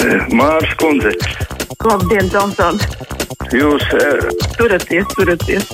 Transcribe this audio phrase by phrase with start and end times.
[0.00, 1.10] Mārs Kundze.
[1.84, 2.86] Labdien, Džonsons!
[3.52, 5.66] Jūs uh, turaties, turaties!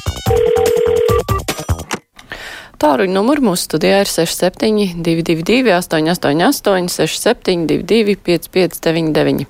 [2.83, 9.47] Tāruņa numurs mūsu studijā ir 6722, 888, 672, 559.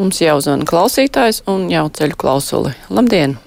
[0.00, 2.74] Mums jāuzvana klausītājs un jāceļ klausuli.
[2.90, 3.38] Labdien!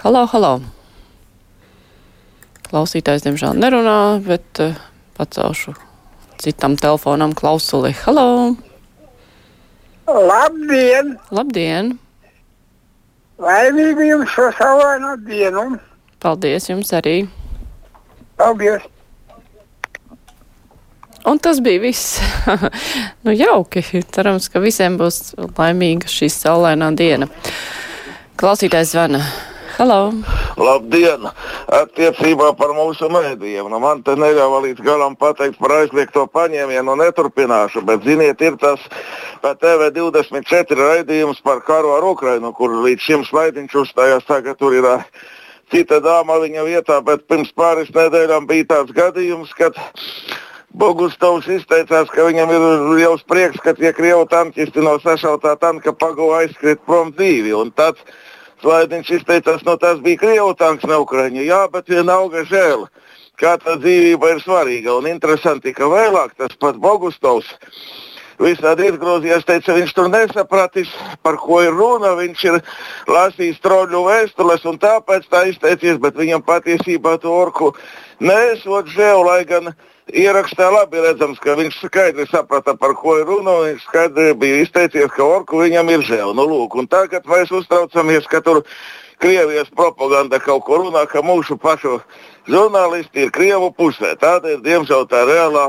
[0.00, 0.56] Halo, halo!
[2.72, 4.78] Klausītājs, diemžēl, nerunā, bet uh,
[5.20, 5.76] pacelšu
[6.42, 7.94] citam telefonam klausuli.
[8.02, 8.56] Halo!
[10.06, 11.14] Labdien!
[11.30, 11.92] Labdien!
[13.42, 15.62] Laimīgu jums šo saulaino dienu!
[16.22, 17.14] Paldies jums arī!
[18.38, 18.82] Paldies!
[21.30, 22.18] Un tas bija viss.
[23.24, 23.84] nu, jauki.
[24.10, 27.30] Cerams, ka visiem būs laimīga šī saulainā diena.
[28.42, 29.22] Klausītājs zvana.
[29.76, 30.00] Halo!
[30.58, 31.30] Labdien!
[31.70, 33.68] Attiecībā par mūsu mēdījiem.
[33.70, 38.82] Nu, man te neļāva līdz galam pateikt par aizliegto paņēmienu, neturpināšu, bet ziniet, ir tas
[39.42, 44.26] pa TV24 raidījums par karu ar Ukrainu, kur līdz šim slaidiņš uzstājās.
[44.26, 44.88] Tagad tur ir
[45.72, 49.78] cita dāma viņa vietā, bet pirms pāris nedēļām bija tāds gadījums, kad
[50.72, 52.62] Bogustovs izteicās, ka viņam ir
[53.02, 57.52] jau prieks, ka tie krievu tankisti no sašautā tanka pagūda aizskriet prom dzīvi.
[57.52, 58.00] Un tāds
[58.62, 61.42] slaidiņš izteicās, no tas bija krievu tanks, ne Ukraiņa.
[61.46, 62.86] Jā, bet vienalga žēl.
[63.40, 67.50] Kā tā dzīvība ir svarīga un interesanti, ka vēlāk tas pats Bogustovs
[68.40, 70.90] visādi izgrozījās, teica, viņš tur nesapratis,
[71.22, 72.14] par ko ir runa.
[72.18, 72.60] Viņš ir
[73.10, 77.72] lasījis troļu vēstules un tāpēc tā izteicies, bet viņam patiesībā to orku
[78.22, 79.72] nesot žēl, lai gan
[80.12, 83.58] ierakstā labi redzams, ka viņš skaidri saprata, par ko ir runa.
[83.68, 86.34] Viņš skaidri bija izteicies, ka orku viņam ir žēl.
[86.36, 88.64] Nu, lūk, tagad mēs uztraucamies, ka tur
[89.22, 92.00] Krievijas propaganda kaut ko runā, ka mūsu pašu
[92.50, 94.16] žurnālisti ir Krievu pusē.
[94.18, 95.68] Tāda ir diemžēl tā reālā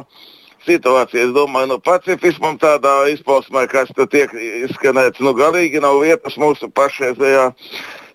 [0.67, 1.27] situācija.
[1.27, 4.33] Es domāju, nu, pacifismam tādā izpausmē, kas tur tiek
[4.67, 7.47] izskanēts, nu, galīgi nav vietas mūsu pašreizējā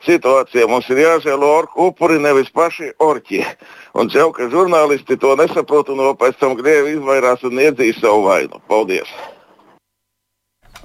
[0.06, 0.68] situācijā.
[0.70, 3.42] Mums ir jāžēlo orku upuri, nevis paši orķi.
[3.98, 8.62] Un jau, ka žurnālisti to nesaprot un pēc tam grievi izvairās un iedzīs savu vainu.
[8.70, 9.10] Paldies!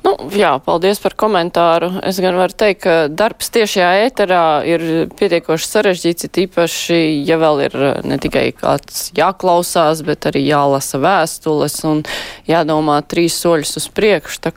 [0.04, 1.88] Nu, jā, paldies par komentāru.
[2.04, 4.84] Es gan varu teikt, ka darbs tiešajā ēterā ir
[5.16, 12.04] pietiekoši sarežģīts, tīpaši, ja vēl ir ne tikai kāds jāklausās, bet arī jālasa vēstules un
[12.50, 14.52] jādomā trīs soļus uz priekšu.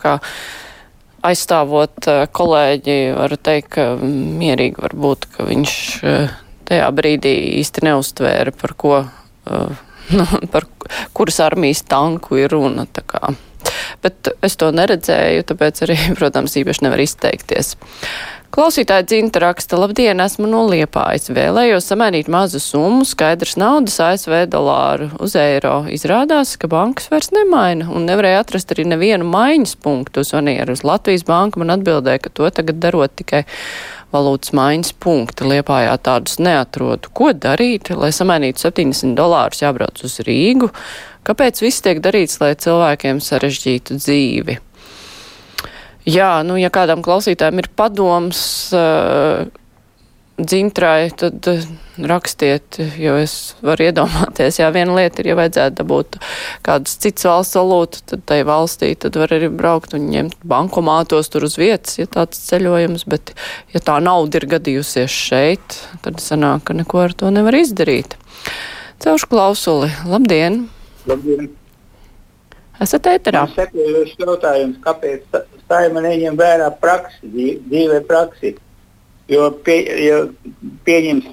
[1.27, 5.73] Aizstāvot kolēģi, varu teikt, ka mierīgi var būt, ka viņš
[6.67, 9.01] tajā brīdī īsti neustvēra, par ko,
[10.19, 10.67] nu, par
[11.15, 12.87] kuras armijas tanku ir runa.
[14.05, 17.77] Bet es to neredzēju, tāpēc arī, protams, īpaši nevar izteikties.
[18.57, 21.27] Klausītāja dzinta raksta, labdien, esmu no Liepājas.
[21.35, 25.83] Vēlējos samainīt mazu summu, skaidrs naudas ASV dolāru uz eiro.
[25.93, 30.25] Izrādās, ka bankas vairs nemaina un nevarēja atrast arī nevienu maiņas punktu.
[30.25, 33.43] Zvanīja uz Latvijas banku, man atbildēja, ka to tagad darot tikai
[34.15, 35.51] valūtas maiņas punkti.
[35.53, 37.13] Liepājā tādus neatrodu.
[37.13, 40.71] Ko darīt, lai samainītu 70 dolārus jābrauc uz Rīgu?
[41.27, 44.61] Kāpēc viss tiek darīts, lai cilvēkiem sarežģītu dzīvi?
[46.07, 48.41] Jā, nu, ja kādam klausītājam ir padoms
[48.79, 49.49] uh,
[50.39, 51.65] dzintrai, tad uh,
[51.99, 56.21] rakstiet, jo es varu iedomāties, jā, viena lieta ir, ja vajadzētu dabūt
[56.67, 61.49] kādas cits valsts valūtu, tad tai valstī, tad var arī braukt un ņemt bankomātos tur
[61.49, 63.35] uz vietas, ja tāds ceļojums, bet
[63.75, 68.15] ja tā nauda ir gadījusies šeit, tad sanāk, ka neko ar to nevar izdarīt.
[69.03, 69.91] Celšu klausuli.
[70.07, 70.69] Labdien!
[71.07, 71.51] Labdien!
[72.83, 73.47] Esat ēterā?
[73.55, 77.31] Sekojošs jautājums, kāpēc saima neņem vērā praksi,
[77.71, 78.57] dzīvē praksi?
[79.31, 80.19] Jo, pie, ja
[80.87, 81.33] pieņems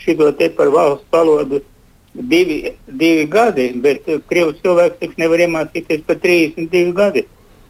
[0.00, 1.60] šo te par valsts valodu
[2.14, 7.26] divi, divi gadi, bet krievu cilvēks taču nevar iemācīties par 32 gadi.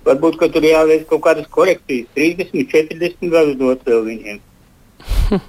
[0.07, 4.41] Varbūt, ka tur jāveic kaut kādas korekcijas, 30, 40 gadus dot vēl viņiem.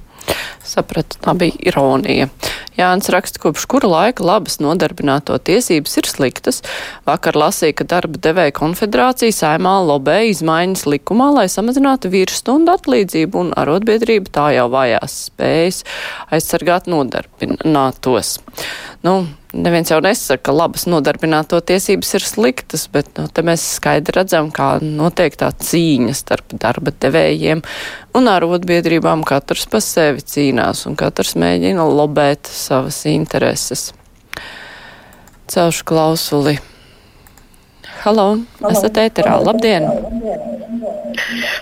[0.74, 2.28] Sapratu, tā bija ironija.
[2.82, 6.62] Jānis raksta, kopš kura laika labas nodarbināto tiesības ir sliktas.
[7.08, 13.54] Vakar lasīja, ka darba devēja konfederācija saimā lobē izmaiņas likumā, lai samazinātu virsstundu atlīdzību un
[13.58, 15.84] arotbiedrība tā jau vajās spējas
[16.34, 18.40] aizsargāt nodarbinātos.
[19.06, 19.22] Nu,
[19.54, 24.52] neviens jau nesaka, ka labas nodarbināto tiesības ir sliktas, bet nu, te mēs skaidri redzam,
[24.54, 27.64] kā notiek tā cīņa starp darba devējiem
[28.18, 29.26] un arotbiedrībām.
[29.28, 33.92] Katrs pa sevi cīnās un katrs mēģina lobēt savas intereses.
[35.52, 36.58] Celšu klausuli.
[38.02, 38.28] Halo,
[38.72, 39.36] esat ēterā.
[39.46, 39.86] Labdien!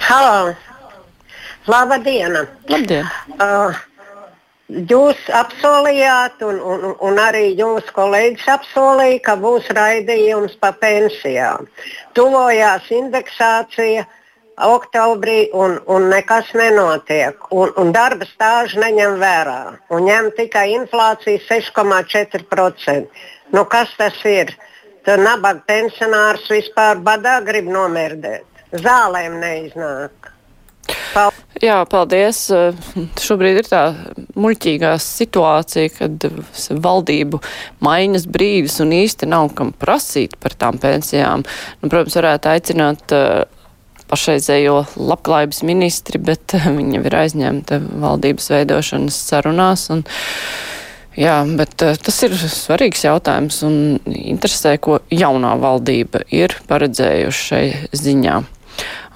[0.05, 0.53] Halo!
[1.67, 2.37] Labdien!
[2.69, 3.09] Labdien!
[3.35, 3.75] Uh,
[4.69, 11.67] jūs apsolījāt, un, un, un arī jūsu kolēģis apsolīja, ka būs raidījums par pensijām.
[12.17, 14.05] Tuvojās indeksācija
[14.59, 17.37] oktobrī, un, un nekas nenotiek.
[17.55, 19.59] Un, un darba stāžu neņem vērā.
[19.95, 23.23] Un ņem tikai inflāciju 6,4%.
[23.55, 24.53] Nu, kas tas ir?
[25.07, 28.45] Tur nabaga pensionārs vispār badā grib nomirdēt.
[28.83, 30.33] Zālēm neiznāk.
[31.59, 32.45] Jā, paldies.
[33.19, 33.81] Šobrīd ir tā
[34.39, 36.27] muļķīgā situācija, kad
[36.71, 37.41] valdību
[37.83, 41.43] maiņas brīdis un īsti nav kam prasīt par tām pensijām.
[41.81, 43.15] Nu, protams, varētu aicināt
[44.09, 49.89] pašreizējo labklājības ministri, bet viņa ir aizņemta valdības veidošanas sarunās.
[49.93, 50.05] Un,
[51.19, 57.65] jā, bet tas ir svarīgs jautājums un interesē, ko jaunā valdība ir paredzējuši šai
[57.99, 58.39] ziņā.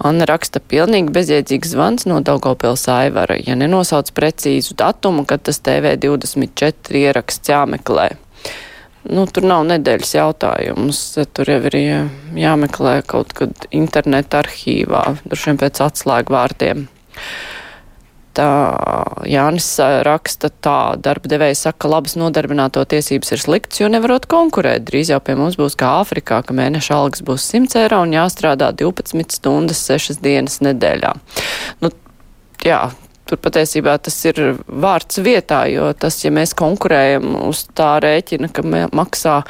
[0.04, 7.02] Anna raksta pilnīgi bezjēdzīgs zvans no Daugavpils Aivara, ja nenosauc precīzu datumu, kad tas TV24
[7.06, 8.10] ieraksts jāmeklē.
[9.04, 11.00] Nu, tur nav nedēļas jautājums.
[11.36, 11.76] Tur jau ir
[12.40, 16.88] jāmeklē kaut kad interneta arhīvā, droši vien pēc atslēgu vārdiem.
[16.88, 17.53] Tā
[18.40, 19.68] Jānis
[20.08, 24.88] raksta tā, darba devēja saka, ka labas nodarbināto tiesības ir slikts, jo nevarot konkurēt.
[24.88, 28.72] Drīz jau pie mums būs kā Āfrikā, ka mēneša algas būs 100 eiro un jāstrādā
[28.80, 31.14] 12 stundas 6 dienas nedēļā.
[31.86, 31.92] Nu,
[32.66, 32.82] jā,
[33.30, 38.66] tur patiesībā tas ir vārds vietā, jo tas, ja mēs konkurējam uz tā rēķina, ka
[38.90, 39.44] maksā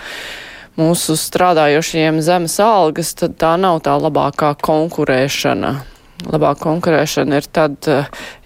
[0.79, 5.92] mūsu strādājošiem zemes algas, tad tā nav tā labākā konkurēšana.
[6.29, 7.89] Labākā konkurēšana ir tad,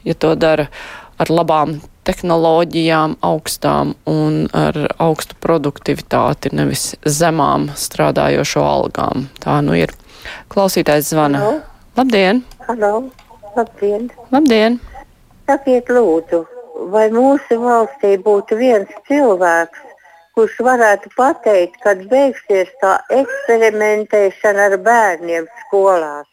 [0.08, 0.68] ja to dara
[1.22, 1.78] ar labām
[2.08, 9.28] tehnoloģijām, augstām un ar augstu produktivitāti, nevis zemām strādājošo algām.
[9.44, 9.94] Tā nu ir.
[10.52, 11.42] Klausītājs zvana.
[11.44, 11.58] Halo.
[11.98, 12.44] Labdien!
[12.68, 12.94] Halo!
[13.58, 14.10] Labdien!
[14.32, 14.80] Labdien!
[15.48, 16.44] Sakiet, lūdzu,
[16.94, 19.84] vai mūsu valstī būtu viens cilvēks,
[20.38, 26.28] kurš varētu pateikt, kad beigsies tā eksperimentēšana ar bērniem skolās?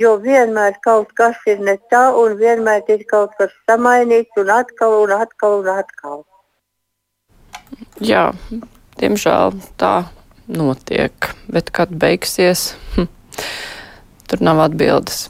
[0.00, 4.96] Jo vienmēr kaut kas ir ne tā, un vienmēr ir kaut kas samainīts, un atkal,
[5.04, 6.24] un atkal, un atkal.
[8.02, 8.32] Jā,
[8.98, 9.94] diemžēl tā
[10.50, 11.30] notiek.
[11.46, 13.06] Bet kad beigsies, hm,
[14.26, 15.28] tur nav atbildes.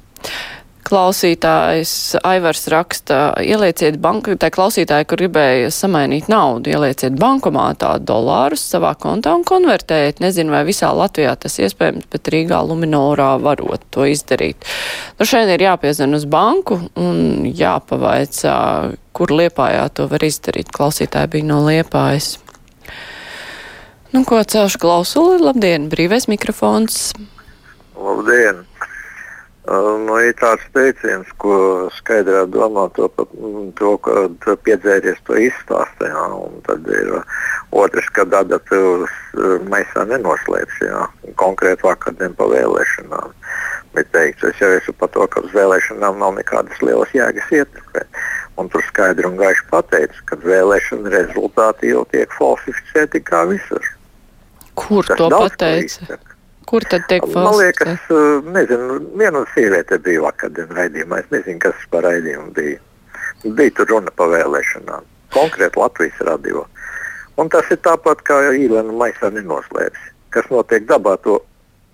[0.84, 8.90] Klausītājs Aivars raksta, ielieciet banku, tā klausītāja, kur gribēja samainīt naudu, ielieciet bankomātā dolārus savā
[9.00, 10.20] kontā un konvertējiet.
[10.20, 14.68] Nezinu, vai visā Latvijā tas iespējams, bet Rīgā Luminorā varot to izdarīt.
[15.16, 18.58] Nu, šeit ir jāpiezina uz banku un jāpavaicā,
[19.16, 20.68] kur Liepājā to var izdarīt.
[20.74, 22.34] Klausītāja bija no Liepājas.
[24.12, 25.40] Nu, ko celšu klausuli?
[25.40, 27.14] Labdien, brīvais mikrofons.
[27.96, 28.66] Labdien!
[29.64, 33.06] Nu, ir tāds teiciens, ko skaidrā domā to,
[33.78, 37.14] to ka piedzēries to izstāstē, jā, un tad ir
[37.72, 39.14] otrs, ka adatus
[39.72, 41.06] maisā nenoslēps, jā,
[41.40, 43.32] konkrēti vakardien pa vēlēšanām.
[43.96, 48.22] Bet teikts, es jau esmu par to, ka uz vēlēšanām nav nekādas lielas jēgas ietekmēt.
[48.60, 53.88] Un tur skaidri un gaiši pateicis, ka vēlēšana rezultāti jau tiek falsificēti kā visur.
[54.76, 56.20] Kur Tas to pateica?
[56.68, 57.44] Kur tad tiek falsificēts?
[57.44, 61.20] Man liekas, uh, nezinu, viena sieviete bija vakardien raidījumā.
[61.24, 62.80] Es nezinu, kas par raidījumu bija.
[63.44, 65.10] Bija tur runa par vēlēšanām.
[65.34, 66.64] Konkrēti Latvijas radio.
[67.40, 70.10] Un tas ir tāpat kā īlēna maisā nenoslēpts.
[70.34, 71.40] Kas notiek dabā, to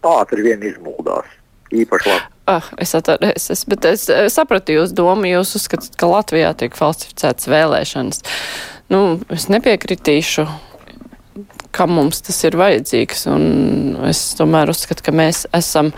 [0.07, 1.29] ātri vien izmuldās.
[1.71, 2.27] Īpaši labi.
[2.51, 5.29] Ah, es atceros, es, bet es sapratu jūsu domu.
[5.31, 8.25] Jūs uzskatāt, ka Latvijā tiek falsificētas vēlēšanas.
[8.91, 10.49] Nu, es nepiekritīšu
[11.73, 13.25] kam mums tas ir vajadzīgs.
[13.31, 13.45] Un
[14.09, 15.93] es tomēr uzskatu, ka mēs esam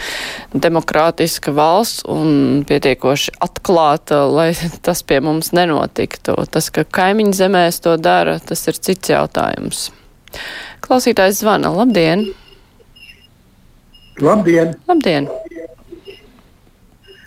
[0.52, 4.50] demokrātiska valsts un pietiekoši atklāta, lai
[4.87, 6.37] tas pie mums nenotiktu.
[6.52, 9.91] Tas, ka kaimiņu zemēs to dara, tas ir cits jautājums.
[10.85, 11.73] Klausītājs zvana.
[11.75, 12.26] Labdien!
[14.21, 14.76] Labdien!
[14.88, 15.29] Labdien!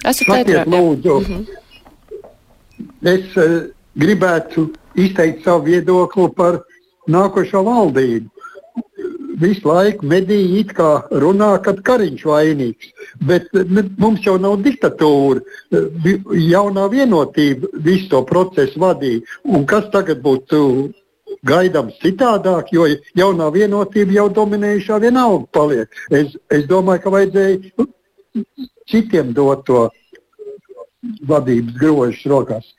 [0.05, 1.43] Esat Sakiet, lūdzu, mm -hmm.
[3.09, 3.63] es uh,
[3.97, 6.59] gribētu izteikt savu viedokli par
[7.09, 8.34] nākošo valdību
[9.41, 12.91] visu laiku mediji it kā runā, ka Kariņš vainīgs.
[13.27, 15.41] Bet ne, mums jau nav diktatūra.
[16.31, 19.25] Jaunā vienotība visu to procesu vadīja.
[19.45, 20.61] Un kas tagad būtu
[21.45, 22.87] gaidāms citādāk, jo
[23.17, 26.01] jaunā vienotība jau dominējušā vienalga paliek.
[26.09, 27.87] Es, es domāju, ka vajadzēja
[28.91, 29.87] citiem dot to
[31.29, 32.69] vadības grožus rokās.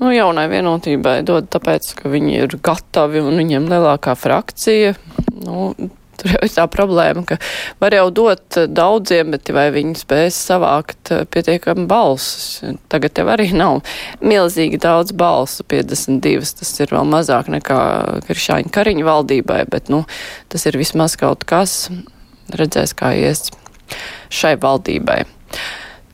[0.00, 4.96] Nu, jaunai vienotībai dod tāpēc, ka viņi ir gatavi un viņiem lielākā frakcija.
[5.44, 5.74] Nu,
[6.14, 7.38] Tur jau ir tā problēma, ka
[7.82, 12.62] var jau dot daudziem, bet vai viņi spēs savākt pietiekami balsus.
[12.92, 13.82] Tagad jau arī nav
[14.22, 17.80] milzīgi daudz balsu, 52, tas ir vēl mazāk nekā
[18.28, 20.04] Krišāņa Kariņa valdībai, bet, nu,
[20.52, 21.88] tas ir vismaz kaut kas.
[22.54, 23.48] Redzēs, kā ies
[24.32, 25.24] šai valdībai.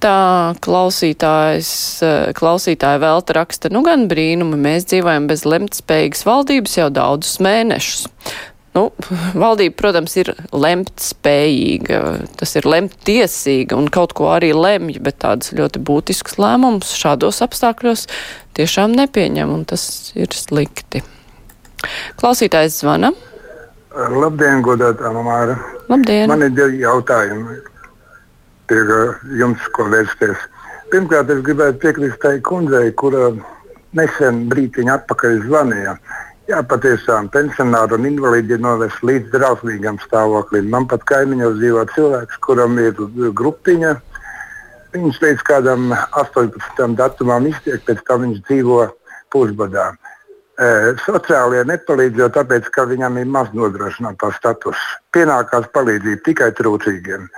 [0.00, 1.71] Tā klausītājs,
[2.38, 8.07] klausītāja velta raksta, nu gan brīnumi, mēs dzīvojam bez lemtspējīgas valdības jau daudzus mēnešus.
[8.78, 8.87] Nu,
[9.45, 12.00] valdība, protams, ir lemt spējīga,
[12.40, 17.42] tas ir lemt tiesīga un kaut ko arī lemj, bet tādus ļoti būtiskus lēmumus šādos
[17.45, 18.07] apstākļos
[18.57, 21.02] tiešām nepieņem, un tas ir slikti.
[22.21, 23.12] Klausītājs zvana.
[23.90, 25.59] Labdien, godātā Māra.
[25.90, 26.30] Labdien.
[26.30, 27.59] Man ir divi jautājumi
[28.70, 28.80] pie
[29.40, 30.48] jums, ko vērsties.
[30.90, 33.30] Pirmkārt, es gribētu piekrist tai kundzei, kura
[33.98, 35.96] nesen brīdiņu atpakaļ zvanīja.
[36.50, 40.70] Jā, patiešām pensionāri un invalīdi ir novest līdz drausmīgam stāvoklim.
[40.72, 42.96] Man pat kaimiņos dzīvo cilvēks, kuram ir
[43.38, 43.92] grupiņa.
[44.96, 46.96] Viņš līdz kādam 18.
[46.98, 48.80] datumam iztiek, pēc tam viņš dzīvo
[49.30, 49.92] pusbadā.
[50.58, 50.66] E,
[51.06, 54.82] sociālie nepalīdz jau tāpēc, ka viņam ir maz nodrošinātā status.
[55.14, 57.30] Pienākās palīdzība tikai trūcīgiem.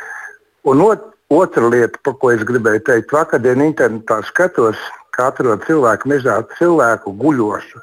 [0.73, 4.81] Un ot, otra lieta, par ko es gribēju teikt, vakardien internetā skatos,
[5.17, 7.83] kā atrod cilvēku mežā cilvēku guļošu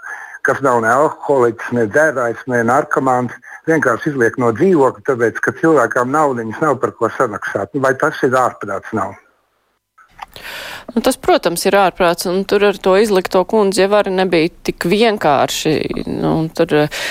[0.50, 3.34] kas nav ne alkoholiķis, ne dzērājs, ne narkomāns,
[3.70, 7.76] vienkārši izliek no dzīvokļa, tāpēc, ka cilvēkam naudas nav par ko samaksāt.
[7.84, 8.94] Vai tas ir ārprāts?
[8.98, 9.18] Nav?
[10.96, 14.88] Nu, tas, protams, ir ārprāts, un tur ar to izlikto kundzi jau arī nebija tik
[14.90, 15.76] vienkārši.
[16.10, 17.04] Nu, tur, uh,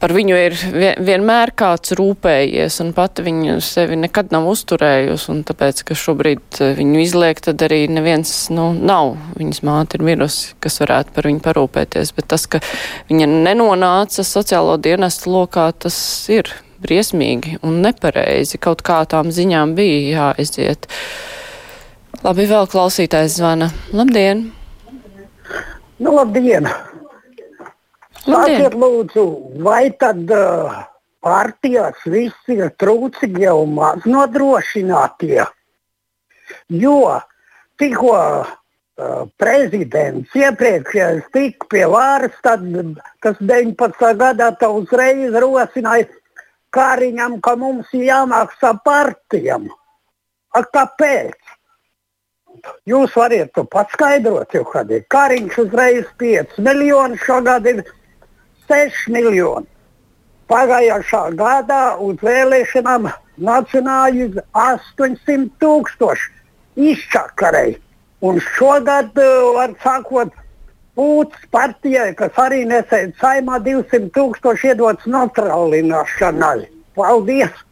[0.00, 0.56] par viņu ir
[1.00, 7.02] vienmēr kāds rūpējies, un pati viņa sevi nekad nav uzturējusi, tāpēc, ka šobrīd eh, viņu
[7.04, 9.14] izliek, tad arī neviens, nu, nav.
[9.38, 12.62] Viņas māte ir mirusi, kas varētu par viņu parūpēties, bet tas, ka
[13.10, 15.96] viņa nenonāca sociālo dienestu lokā, tas
[16.32, 16.50] ir
[16.80, 18.60] briesmīgi un nepareizi.
[18.60, 20.88] Kaut kā tām ziņām bija jāaiziet.
[22.24, 23.70] Labi, vēl klausītājs zvana.
[23.96, 24.48] Labdien!
[26.00, 26.68] Nu, labdien!
[28.24, 29.24] Sakiet, lūdzu,
[29.64, 30.82] vai tad uh,
[31.24, 35.44] partijās visi ir trūcīgie un maz nodrošinātie?
[36.82, 37.20] Jo
[37.80, 38.50] tikko uh,
[39.40, 42.66] prezidents iepriekšējais tika pie varas, tad
[43.24, 44.10] tas 19.
[44.20, 46.10] gadā tā uzreiz rosināja
[46.70, 49.64] Kāriņam, ka mums ir jāmaksā partijam.
[50.54, 51.34] A, kāpēc?
[52.86, 57.82] Jūs varat to paskaidrot, jo Kāriņš uzreiz 5 miljoni šogad ir
[58.70, 59.66] 6 miljoni.
[60.50, 64.32] Pagājušā gadā uz vēlēšanām nacionāļi
[64.64, 66.30] 800 tūkstoši
[66.90, 67.78] izčakarēji.
[68.20, 70.32] Un šogad, eh, var sakot,
[70.98, 76.66] Pūtas partijai, kas arī nesēž saimā, 200 tūkstoši iedots neutralināšanai.
[76.98, 77.62] Paldies!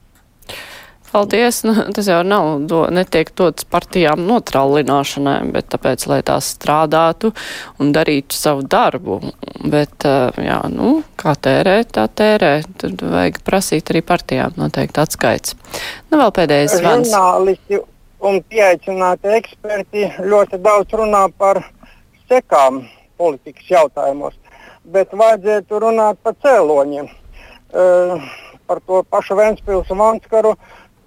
[1.12, 1.62] Paldies!
[1.64, 7.30] Nu, tas jau nav, do, netiek dots partijām notrallināšanai, bet tāpēc, lai tās strādātu
[7.80, 9.20] un darītu savu darbu.
[9.64, 12.52] Bet, eh, jā, nu, kā tērē, tā tērē.
[12.82, 15.56] Tad vajag prasīt arī partijām noteikti atskaits.
[16.10, 17.12] Nu, vēl pēdējais zvans.
[17.12, 17.80] Žurnālisti
[18.28, 21.62] un pieaicināti eksperti ļoti daudz runā par
[22.28, 22.82] sekām
[23.18, 24.36] politikas jautājumos,
[24.84, 27.08] bet vajadzētu runāt par cēloņiem.
[27.68, 28.28] Uh,
[28.68, 30.54] par to pašu Vēnspilsnu un Vanskaru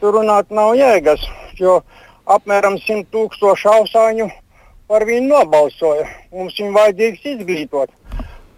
[0.02, 1.22] tur runāt nav jēgas,
[1.62, 1.80] jo
[2.26, 4.30] apmēram 100 tūkstoši ausāņu
[4.90, 6.08] par viņu nobalsoja.
[6.34, 7.94] Mums viņu vajadzīgs izglītot.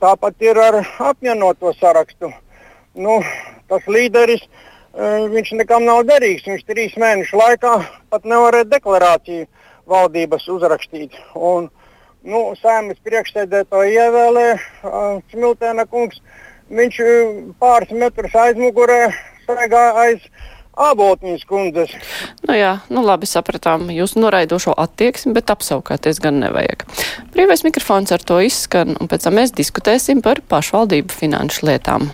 [0.03, 0.79] Tāpat ir ar
[1.11, 2.31] apvienoto sarakstu.
[2.95, 3.19] Nu,
[3.71, 6.47] tas līderis eh, viņš nekam nav derīgs.
[6.47, 7.75] Viņš trīs mēnešu laikā
[8.13, 9.47] pat nevarēja deklarāciju
[9.89, 11.19] valdības uzrakstīt.
[11.35, 11.69] Un,
[12.23, 16.21] nu, Sēmas priekšsēdētāju ievēlēja uh, Smiltēna kungs.
[16.71, 19.01] Viņš uh, pāris metrus aizmugurē
[19.43, 20.23] staigā aiz
[20.73, 21.93] Āboltņas kundzes.
[22.47, 26.87] Nu jā, nu labi sapratām jūsu noraidošo attieksmi, bet apsaukāties gan nevajag.
[27.35, 32.09] Brīvais mikrofons ar to izskan, un pēc tam mēs diskutēsim par pašvaldību finanšu lietām.